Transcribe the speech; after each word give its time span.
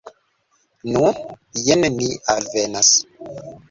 Nu, 0.93 1.05
jen 1.69 1.89
ni 2.01 2.11
alvenas. 2.37 2.95